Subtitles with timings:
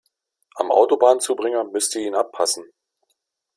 [0.55, 2.65] Am Autobahnzubringer müsst ihr ihn abpassen.